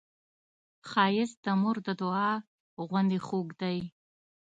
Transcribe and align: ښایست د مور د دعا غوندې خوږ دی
ښایست 0.89 1.37
د 1.45 1.47
مور 1.61 1.77
د 1.87 1.89
دعا 2.01 2.31
غوندې 2.87 3.19
خوږ 3.27 3.47
دی 3.61 3.77